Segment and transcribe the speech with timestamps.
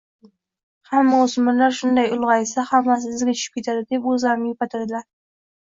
[0.93, 5.09] “hamma o‘smirlar shunday, ulg‘aysa hammasi iziga tushib ketadi”, deb o‘zlarini yupatadilar.